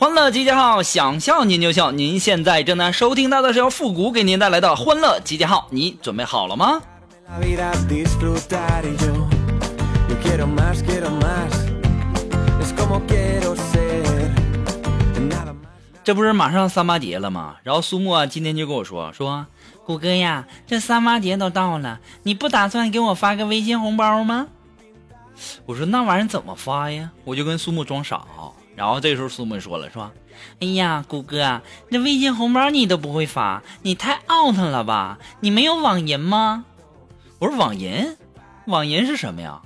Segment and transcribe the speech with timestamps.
[0.00, 1.90] 欢乐集结号，想笑您就笑。
[1.90, 6.80] 您现在正在收听到的是由复古给您带来的欢乐集结号，你准备好了吗.
[16.04, 17.56] 这不是马上三八节了吗？
[17.64, 19.46] 然后苏沫啊，今天就跟我说说，
[19.84, 24.46] 谷歌呀，这三八节都到了，你不打算给我发个微信红包吗？
[25.66, 27.10] 我说那玩意儿怎么发呀？
[27.24, 28.54] 我就跟苏沫装傻啊。
[28.78, 30.12] 然后这时候苏木说了，说，
[30.60, 35.18] 哎呀，谷歌，那微信红包你都不会发，你太 out 了吧？
[35.40, 36.64] 你没有网银吗？
[37.40, 38.16] 我说网银，
[38.66, 39.62] 网银是什么呀？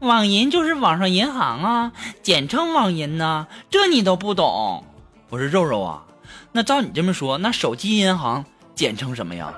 [0.00, 4.84] 网银就是网上银行啊，简称网银呐、这你都不懂。
[5.30, 6.04] 我说肉肉啊，
[6.52, 9.54] 那照你这么说，那手机银行简称什么呀？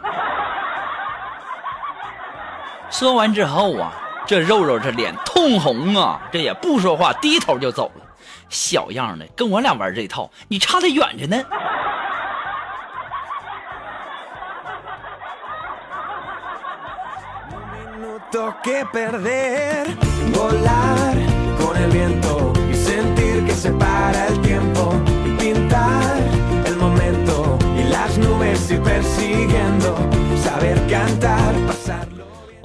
[2.88, 3.92] 说完之后啊，
[4.28, 8.05] 这肉肉这脸通红啊，这也不说话，低头就走了。
[8.48, 11.42] 小样的，跟我俩玩这一套，你差得远着呢。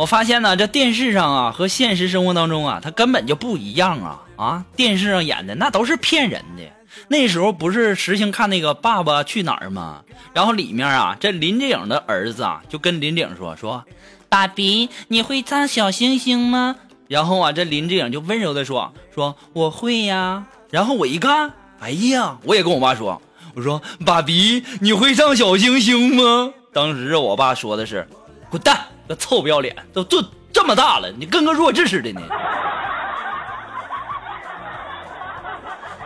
[0.01, 4.65] 我发现呢，这电视上啊和现实生活当中啊，它根本就不一样啊啊！
[4.75, 6.63] 电视上演的那都是骗人的。
[7.07, 10.01] 那时候不是实行看那个《爸爸去哪儿》吗？
[10.33, 13.85] 然后里面啊，这林志颖的儿子啊就跟林志颖说说
[14.27, 23.21] ：“爸比，你会唱小星星吗？”然后啊，这林志颖就温柔的说：“说我会呀。”然后我一看，哎呀，我也跟我爸说
[23.53, 28.07] ：“我说爸比，你会唱小星星吗？”当时我爸说的是
[28.51, 28.77] ：“滚蛋！”
[29.09, 30.23] 个臭不要脸，都这
[30.53, 32.21] 这么大了，你跟个弱智似的呢。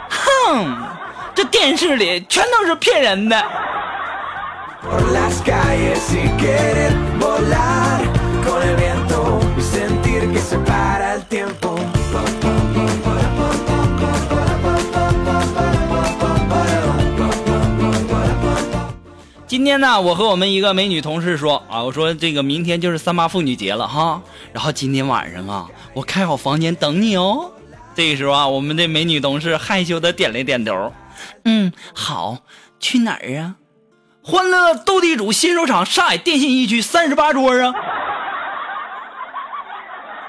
[0.09, 0.75] 哼，
[1.35, 3.37] 这电视里全都是骗人的。
[19.75, 24.21] 天呢，我和我们一个美女同事说啊，我说这个明天就是三八妇女节了哈，
[24.53, 27.51] 然后今天晚上啊，我开好房间等你哦。
[27.93, 30.93] 这个时候啊，我们的美女同事害羞的点了点头，
[31.43, 32.37] 嗯，好，
[32.79, 33.55] 去哪儿啊？
[34.23, 37.73] 欢乐斗地主新手场上海电信一区三十八桌啊！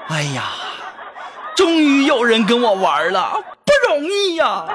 [0.09, 0.43] 哎呀，
[1.55, 4.65] 终于有人跟我玩了，不容易呀、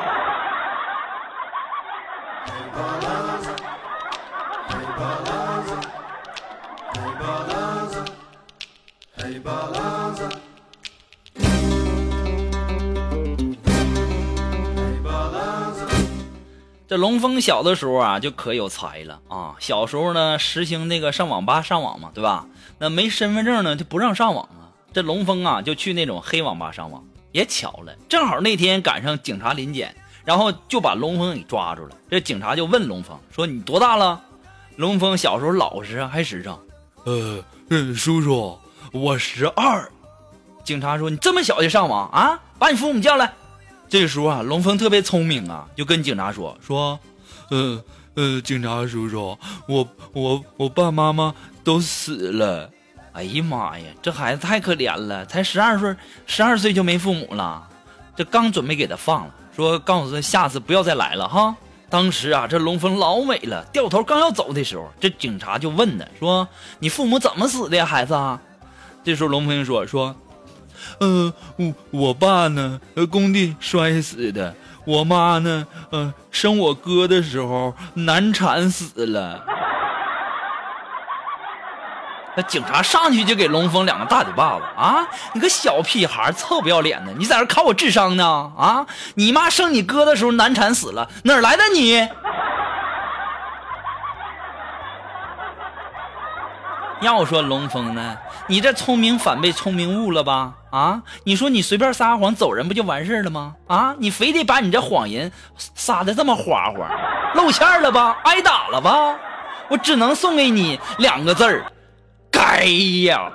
[16.93, 19.57] 这龙峰小的时候啊，就可有才了啊！
[19.59, 22.45] 小时候呢，实行那个上网吧上网嘛，对吧？
[22.79, 24.69] 那没身份证呢，就不让上网啊。
[24.93, 27.03] 这龙峰啊，就去那种黑网吧上网。
[27.33, 31.97] 也巧了，正好那天赶上警察临检，然后就把龙峰给抓住了。
[32.11, 34.21] 这警察就问龙峰说：“你多大了？”
[34.77, 36.59] 龙峰小时候老实啊，还实诚。
[37.05, 38.59] 呃，呃叔叔，
[38.93, 39.91] 我十二。
[40.63, 42.39] 警察说：“你这么小就上网啊？
[42.59, 43.33] 把你父母叫来。”
[43.93, 46.99] 这时候啊，龙峰特别聪明啊，就跟警察说：“说，
[47.51, 49.39] 呃呃，警察叔叔，
[49.69, 52.71] 我我我爸妈妈都死了。
[53.13, 55.95] 哎呀妈呀，这孩子太可怜了，才十二岁，
[56.25, 57.69] 十二岁就没父母了。
[58.17, 61.55] 这刚准备给他放了，说告诉他下次不要再来了哈。
[61.91, 66.49] 当时啊，这龙峰老美了，掉头刚要走的时候，这警察就问他说
[66.81, 68.41] ：“你父母怎么死的呀，孩子啊？”
[69.05, 70.17] 这时候龙峰说：“说。”
[70.99, 72.81] 呃，我我爸呢，
[73.11, 74.55] 工地摔死的。
[74.85, 79.41] 我妈呢，呃，生我哥的时候难产死了。
[82.35, 85.07] 那警察上去就给龙峰两个大嘴巴子啊！
[85.35, 87.13] 你个小屁孩，臭不要脸的！
[87.19, 88.51] 你在这考我智商呢？
[88.57, 88.87] 啊！
[89.17, 92.09] 你妈生你哥的时候难产死了，哪来的你？
[97.03, 98.17] 要说龙峰呢，
[98.47, 100.55] 你这聪明反被聪明误了吧？
[100.71, 103.55] 啊，你说你随便撒谎走人不就完事了吗？
[103.67, 106.89] 啊，你非得把你这谎言撒的这么花花，
[107.35, 108.17] 露馅了吧？
[108.25, 109.19] 挨打了吧？
[109.69, 111.65] 我只能送给你两个字儿，
[112.31, 112.65] 该
[113.05, 113.31] 呀！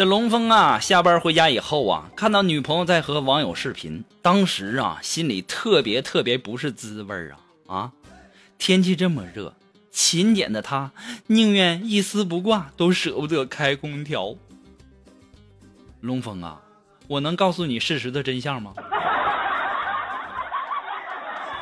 [0.00, 7.36] 这龙峰啊，下班回家以后啊，看到女朋友在和网友视频，当时啊，心里特别特别不是滋味啊
[7.66, 7.92] 啊！
[8.56, 9.52] 天气这么热，
[9.90, 10.90] 勤俭的他
[11.26, 14.34] 宁愿一丝不挂，都舍不得开空调。
[16.00, 16.56] 龙峰啊，
[17.06, 18.72] 我能告诉你事实的真相吗？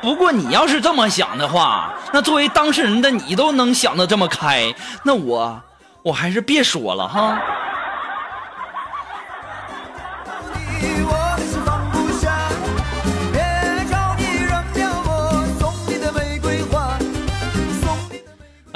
[0.01, 5.61] 不过你要是这么想的话，那作为当事人的你都能想得这么开，那我
[6.03, 7.37] 我还是别说了哈。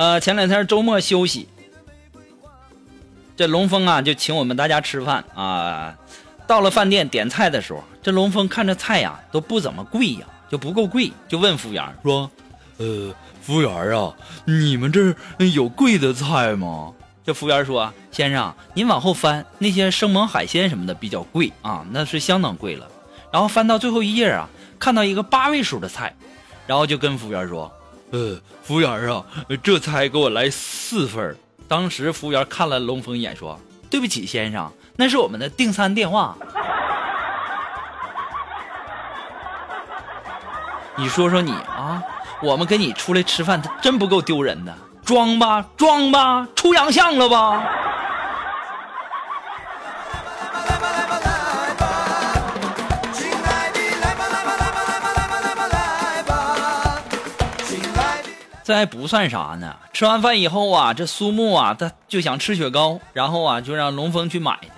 [0.03, 1.47] 呃，前两天周末休息，
[3.38, 5.95] 这龙峰啊就请我们大家吃饭啊。
[6.45, 12.29] 到了饭店点菜的时候，这龙峰看着菜呀都不怎么贵呀，就不够贵，就问服务员说
[12.79, 14.13] ：“呃，服务员啊，
[14.44, 15.15] 你们这
[15.53, 16.91] 有贵的菜吗？”
[17.25, 22.85] 这服务员说：“先生，您往后翻，那些生猛海鲜什么的比较贵啊，那是相当贵了。”
[23.31, 26.13] 然后翻到最后一页啊，看到一个八位数的菜，
[26.67, 27.71] 然后就跟服务员说
[28.13, 29.25] ：“呃，服务员啊，
[29.63, 31.36] 这才给我来四份。
[31.68, 36.38] 当时服务员看了龙峰一眼，说：“对不起，先生，那是我们的订餐电话。”
[40.95, 42.04] 你说说你啊，
[42.44, 44.71] 我们跟你出来吃饭，他真不够丢人的，
[45.04, 47.63] 装吧，装吧，出洋相了吧？
[58.63, 59.75] 这还不算啥呢。
[59.92, 64.69] 吃完饭以后啊，这苏木啊，他就想吃雪糕，然后啊，就让龙峰去买去。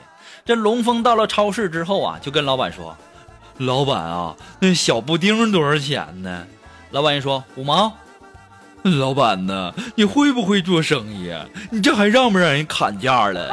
[0.44, 2.98] 这龙峰到了超市之后啊，就跟老板说
[3.58, 6.46] ：“老板啊，那小布丁多少钱呢？”
[6.92, 7.94] 老板一说：“五毛。”
[8.84, 11.34] 老板呢，你会不会做生意？
[11.72, 13.50] 你这还让不让人砍价了？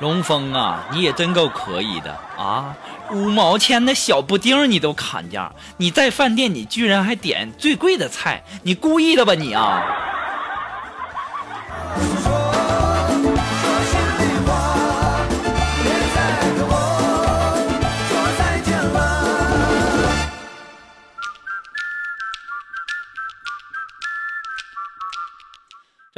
[0.00, 2.76] 龙峰啊，你也真够可以的啊！
[3.10, 9.82] 五毛钱的小布丁你都砍价，你在饭店你居然还点最贵的菜，你故意的吧你啊？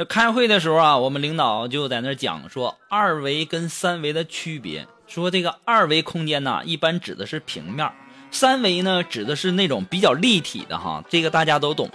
[0.05, 7.91] 开会的时候啊，我们领导就在那讲说二维跟三维的区别，说这个二维空间呢，一般指的是平面，
[8.31, 11.89] 三维呢指的是那种比较立体的哈，这个大家都懂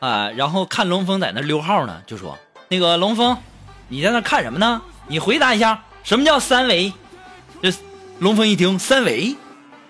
[0.00, 0.30] 啊。
[0.30, 2.38] 然后看龙峰在那溜号呢，就说
[2.68, 3.36] 那个龙峰，
[3.88, 4.82] 你在那看什么呢？
[5.08, 6.92] 你回答一下，什么叫三维？
[7.62, 7.72] 这
[8.18, 9.34] 龙峰一听三维。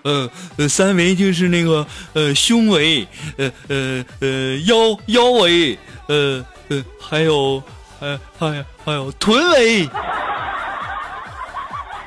[0.03, 3.07] 呃呃，三维就是那个呃胸围，
[3.37, 6.43] 呃呃呃腰腰围，呃
[6.99, 7.61] 还有
[7.99, 9.89] 还还有还有臀围。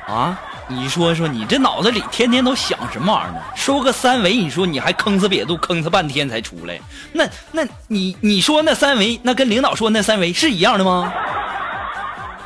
[0.06, 0.38] 啊，
[0.68, 3.40] 你说说你这脑子里天天都想什么玩意儿呢？
[3.56, 6.78] 说个三维，你说你还吭哧瘪肚吭哧半天才出来，
[7.12, 11.12] 那那你你说那三维，那跟领导说那三维是一样的吗？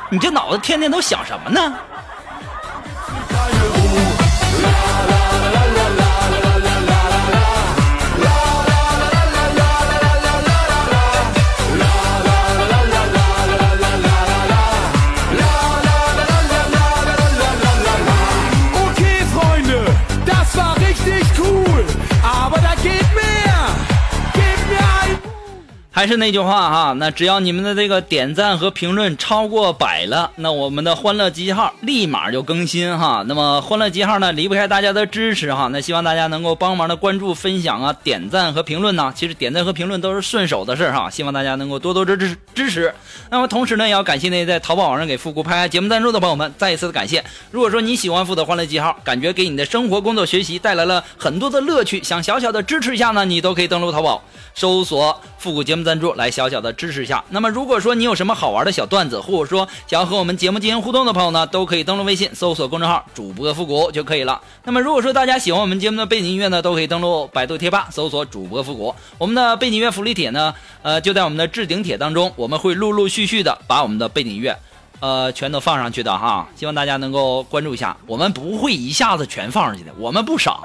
[0.09, 1.77] 你这脑子天天都想什么呢
[25.99, 33.21] 还是那句话哈，那只要你们的这个点赞和评论超过百了，那我们的欢乐集号立马就更新哈。
[33.27, 35.67] 那么欢乐集号呢，离不开大家的支持哈。
[35.73, 39.11] 那希望大家能够帮忙的关注、分享啊、点赞和评论呢。
[39.13, 41.09] 其实点赞和评论都是顺手的事哈。
[41.09, 42.93] 希望大家能够多多支持支持。
[43.29, 47.21] 那么同时呢，也要感谢那些在淘宝网上给复古拍节目赞助的朋友们，再一次的感谢。
[47.51, 54.23] 如果说你喜欢复的欢乐记号，感觉给你的生活、工作、学习带来了很多的乐趣，想小小的支持一下呢，你都可以登录淘宝，
[54.55, 57.23] 搜索“复古节目赞赞助来小小的支持一下。
[57.29, 64.39] 那么如果说你有什么好玩的小段子，或者说想要和我们节目进行互动的朋友呢，都可以登录微信搜索公众号主播复古就可以了。
[64.65, 68.93] 那么如果说大家喜欢我们节目的背景音乐呢，都可以登录百度贴吧搜索主播复古。
[69.17, 70.53] 我们的背景音乐福利帖呢，
[70.83, 74.55] 呃，就在我们的置顶帖当中，我们会陆陆续续的把我们的背景音乐。
[74.99, 77.97] 呃，全都放上去的哈，希望大家能够关注一下。
[78.05, 80.59] 我们不会一下子全放上去的，我们不傻。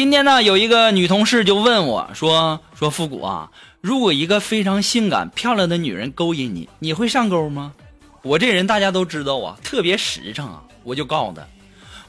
[0.00, 3.50] 今天呢，有一个女同事就问我说：“说复古啊。”
[3.82, 7.74] 如果一个非常性感漂亮的女人勾引你，你会上钩吗？
[8.22, 11.42] 我这人大家都知道啊，特别实诚啊，我就告诉她，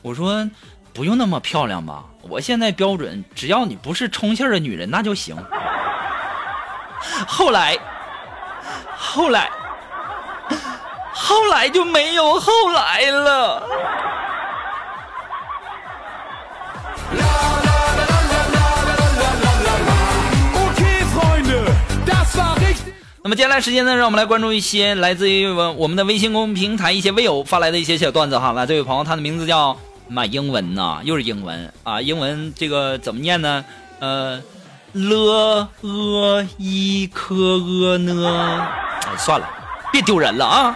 [0.02, 0.50] 我说
[0.94, 5.36] 不用那么漂亮吧，我现在标准，只要你不是充气的女人那就行。
[7.28, 7.78] 后来，
[8.96, 9.52] 后来，
[11.12, 13.68] 后来就没有后来了。
[23.24, 28.52] 那么接下来时间呢，让我们来关注一些来自于我我们的微信公众平台一些微友发来的一些小段子哈。
[28.54, 33.64] 来，这位朋友，他的名字叫妈英文呐，又是英文啊，英文这个怎么念呢？
[34.00, 34.42] 呃
[34.94, 39.48] ，l e i k e n，哎，算了，
[39.92, 40.76] 别丢人了啊！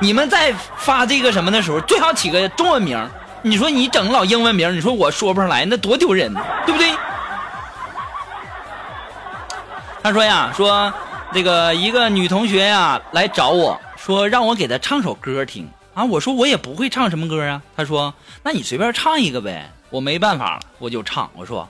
[0.00, 2.98] 你们在发这个什么的时候，最好起个中文名。
[3.42, 6.32] 你说你整老英文名，你说我说不上来，那多丢人，
[6.64, 6.90] 对不对？
[10.02, 10.90] 他说呀，说。
[11.32, 17.62] 这个一个女同学呀来找我说让我给她唱首歌听啊，我说我也不会唱什么歌啊。
[17.76, 19.70] 她说那你随便唱一个呗。
[19.90, 21.30] 我没办法了，我就唱。
[21.34, 21.68] 我说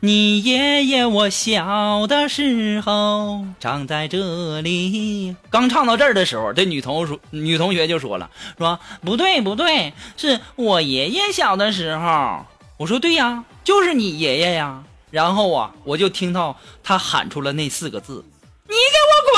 [0.00, 5.36] 你爷爷我小的时候长在这里。
[5.48, 12.44] 刚唱到这儿的时候，这女同说女同学就说了说不对不对，是我爷爷小的时候。
[12.78, 14.82] 我说对呀，就是你爷爷呀。
[15.10, 18.24] 然后啊，我就听到他喊出了那四个字。
[18.72, 19.36] 你给我滚！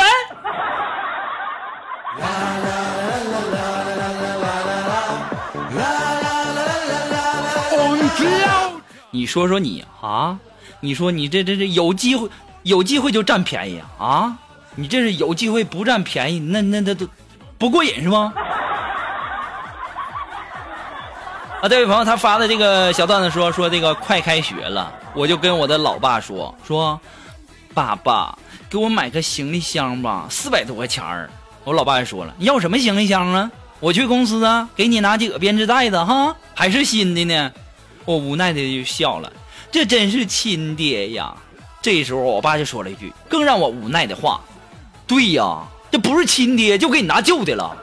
[9.11, 10.39] 你说说你啊，
[10.79, 12.29] 你说你这这这有机会
[12.63, 14.37] 有机会就占便宜啊？
[14.77, 17.09] 你这是有机会不占便宜，那那那都
[17.59, 18.33] 不过瘾是吗？
[21.61, 27.01] 啊，这位朋友他发的这个小段子说说这个快开学了，我就跟我的老爸说说，
[27.75, 28.39] 爸爸。
[28.75, 31.31] 给我买个行李箱吧，四百多块钱儿。
[31.63, 33.49] 我老爸还说了，你要什么行李箱啊？
[33.79, 37.53] 我去公司啊，给你拿几个编织袋子哈，还是新的呢。
[38.05, 39.33] 我无奈的就笑了，
[39.71, 41.33] 这真是亲爹呀。
[41.81, 44.41] 这时候我爸就说了一句更让我无奈的话：
[45.07, 45.63] 对呀，
[45.93, 47.77] 这不是亲爹就给你拿旧的了。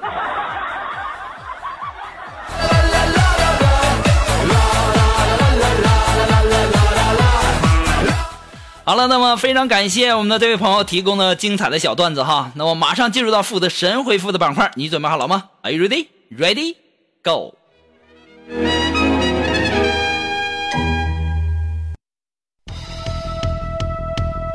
[8.92, 12.52] 好了，那么非常感谢我们的这位朋友提供的精彩的小段子哈。
[12.56, 16.08] 那我马上进入到负的神回复的板块，你准备好了吗？Are you ready?
[16.38, 16.76] Ready?
[17.24, 17.56] Go.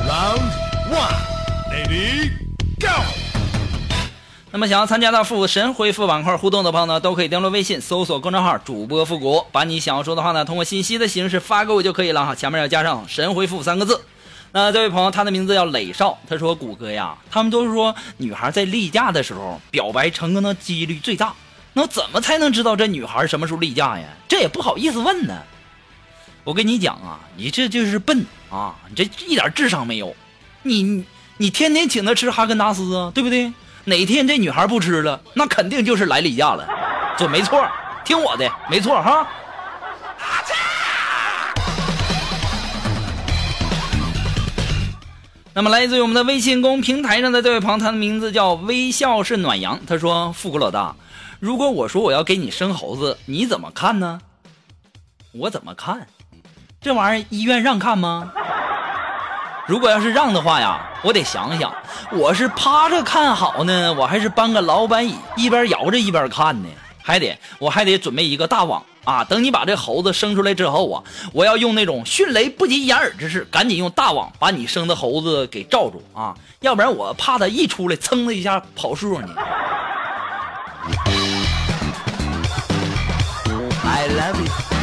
[0.07, 0.43] Round
[0.91, 1.17] one,
[1.73, 2.29] ready,
[2.79, 2.93] go.
[4.51, 12.35] 那么想要参加到负神回复板块互动的朋友呢，都可以登录微信搜索公众号主播复古，把你想要说的话呢，通过信息的形式发给我就可以了哈。
[12.35, 13.99] 前面要加上神回复三个字。
[14.57, 21.35] 那这位朋友，他的名字叫磊少，他说：“谷歌呀，他们都说女孩在例假的时候表白成功的几率最大，
[21.75, 24.07] 那怎么才能知道这女孩什么时候例假呀？
[24.27, 25.43] 这也不好意思问呢。
[26.43, 30.17] 我跟你讲啊，你这就是笨啊，你这一点智商没有。
[30.63, 31.05] 你
[31.37, 33.53] 你天天请她吃哈根达斯啊，对不对？
[33.85, 36.67] 哪天这女孩不吃了，那肯定就是来例假了，
[37.19, 37.63] 准没错，
[38.07, 39.29] 听我的，没错哈。”
[45.57, 49.81] 那么，来自于我们的微信公平台上的这位朋友，他的名字叫微笑是暖阳。
[49.87, 50.95] 他说：“富国老大，
[51.41, 54.21] 如果我说我要给你生猴子，你怎么看呢？”
[55.33, 56.07] 我怎么看？
[56.79, 58.31] 这玩意儿医院让看吗？
[59.67, 61.75] 如果要是让的话呀，我得想想，
[62.13, 66.69] 我是趴着看好呢，我还是搬个老板椅一边摇着一边看呢？
[67.07, 68.83] 还得，我还得准备一个大网。
[69.07, 69.23] 啊！
[69.23, 71.01] 等你把这猴子生出来之后啊，
[71.33, 76.35] 我要用那种迅雷不及掩耳之势，赶紧用大网把你生的猴子给罩住啊！
[76.59, 79.33] 要不然我怕它一出来，噌的一下跑树上去。
[83.85, 84.76] I love you。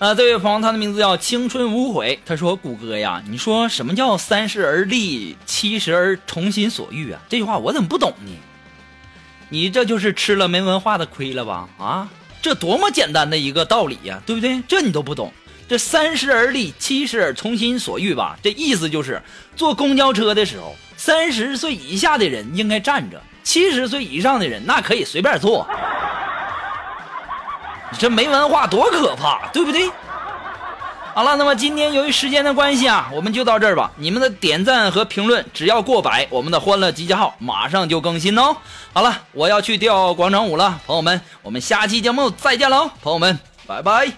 [0.00, 2.18] 啊，这位朋友，他的名字叫青春无悔。
[2.24, 7.20] 他说：“谷歌呀，你说什么叫三十而立，七十而从心所欲啊？
[7.28, 8.32] 这句话我怎么不懂呢？
[9.50, 11.68] 你这就是吃了没文化的亏了吧？
[11.76, 12.08] 啊，
[12.40, 14.62] 这多么简单的一个道理呀，对不对？
[14.66, 15.30] 这你都不懂？
[15.68, 18.38] 这三十而立，七十而从心所欲吧？
[18.42, 19.22] 这意思就是
[19.54, 25.68] 坐公交车的时候，三十岁以下的人应该站着，七十岁以上的人那可以随便坐。”
[27.90, 29.90] 你这没文化多可怕，对不对？
[31.12, 33.90] 好了，那么今天由于时间的关系啊，我们就到这儿吧。
[33.96, 38.56] 你们的点赞和评论只要过百，我们的欢乐集结号马上就更新哦。
[38.92, 44.12] 好了，我要去跳广场舞了，朋友们，我们下期节目再见喽，朋友们，拜拜。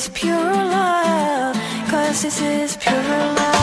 [0.00, 1.56] Is pure love.
[1.90, 3.59] Cause this is pure love.